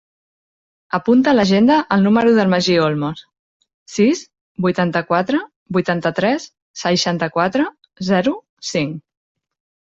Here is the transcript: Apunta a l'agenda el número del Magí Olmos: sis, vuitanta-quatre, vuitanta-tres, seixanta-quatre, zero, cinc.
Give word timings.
Apunta 0.97 1.29
a 1.33 1.33
l'agenda 1.35 1.75
el 1.95 2.01
número 2.07 2.31
del 2.37 2.49
Magí 2.53 2.77
Olmos: 2.85 3.21
sis, 3.97 4.23
vuitanta-quatre, 4.67 5.43
vuitanta-tres, 5.77 6.49
seixanta-quatre, 6.85 7.69
zero, 8.11 8.35
cinc. 8.73 8.99